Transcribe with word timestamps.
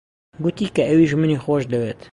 گوتی 0.43 0.67
کە 0.75 0.81
ئەویش 0.87 1.11
منی 1.21 1.41
خۆش 1.43 1.63
دەوێت. 1.71 2.01